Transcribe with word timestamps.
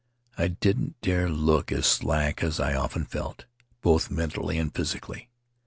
I 0.35 0.47
didn't 0.47 0.99
dare 1.01 1.29
look 1.29 1.71
as 1.71 1.85
slack 1.85 2.41
as 2.41 2.59
I 2.59 2.73
often 2.73 3.05
felt, 3.05 3.45
both 3.83 4.09
mentally 4.09 4.57
and 4.57 4.73
physically. 4.73 5.29